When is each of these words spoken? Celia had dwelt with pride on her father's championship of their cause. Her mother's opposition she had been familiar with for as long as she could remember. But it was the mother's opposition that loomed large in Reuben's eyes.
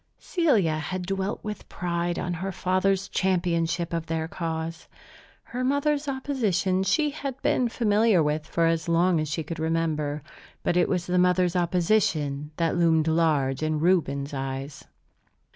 Celia 0.17 0.77
had 0.79 1.05
dwelt 1.05 1.43
with 1.43 1.69
pride 1.69 2.17
on 2.17 2.33
her 2.33 2.51
father's 2.51 3.07
championship 3.07 3.93
of 3.93 4.07
their 4.07 4.27
cause. 4.27 4.87
Her 5.43 5.63
mother's 5.63 6.07
opposition 6.07 6.81
she 6.81 7.11
had 7.11 7.39
been 7.43 7.69
familiar 7.69 8.23
with 8.23 8.47
for 8.47 8.65
as 8.65 8.89
long 8.89 9.19
as 9.19 9.29
she 9.29 9.43
could 9.43 9.59
remember. 9.59 10.23
But 10.63 10.75
it 10.75 10.89
was 10.89 11.05
the 11.05 11.19
mother's 11.19 11.55
opposition 11.55 12.49
that 12.57 12.75
loomed 12.75 13.07
large 13.07 13.61
in 13.61 13.79
Reuben's 13.79 14.33
eyes. 14.33 14.83